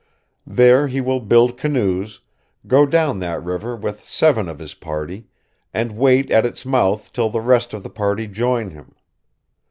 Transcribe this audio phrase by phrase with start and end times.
[0.47, 2.21] There he will build canoes,
[2.65, 5.27] go down that river with seven of his party,
[5.75, 8.95] and wait at its mouth till the rest of the party join him.